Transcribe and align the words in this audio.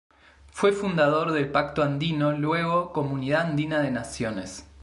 Fue 0.49 0.71
fundador 0.71 1.31
del 1.31 1.51
Pacto 1.51 1.83
Andino 1.83 2.31
luego 2.31 2.91
Comunidad 2.91 3.43
Andina 3.49 3.81
de 3.81 3.91
Naciones. 3.91 4.65